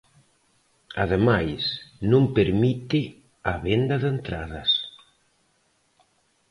Ademais, 1.03 1.61
non 2.11 2.23
permite 2.37 3.01
a 3.51 3.53
venda 3.65 3.95
de 4.01 4.07
entradas. 4.15 4.71